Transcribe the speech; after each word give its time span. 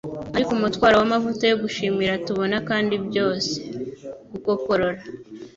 ariko 0.35 0.51
umutwaro 0.53 0.95
wamavuta 0.97 1.43
yo 1.47 1.55
gushimira 1.63 2.13
tubona 2.27 2.57
kandi 2.69 2.95
byose! 3.07 3.53
Gukoporora 4.31 5.01